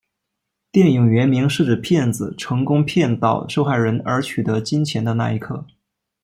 [0.71, 5.63] 电影原名是指骗子成功骗倒受害人而取得金钱的那一刻。